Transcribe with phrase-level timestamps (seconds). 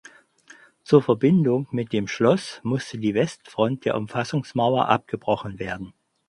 [0.83, 5.93] Zur Verbindung mit dem Schloss musste die Westfront der Umfassungsmauer abgebrochen werden.